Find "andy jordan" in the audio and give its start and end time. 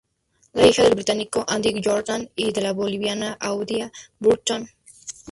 1.47-2.27